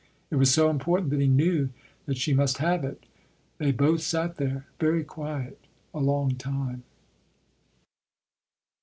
It 0.31 0.37
was 0.37 0.51
so 0.51 0.71
important 0.71 1.11
that 1.11 1.21
he 1.21 1.27
knew 1.27 1.69
that 2.07 2.17
she 2.17 2.33
must 2.33 2.57
have 2.57 2.83
it. 2.83 3.05
They 3.59 3.71
both 3.71 4.01
sat 4.01 4.37
there, 4.37 4.65
very 4.79 5.03
quiet, 5.03 5.59
a 5.93 5.99
long 5.99 6.37
time. 6.37 6.81